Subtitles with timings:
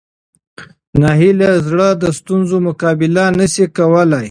[1.01, 4.19] ناهیلي زړه د ستونزو مقابله نه شي کولی.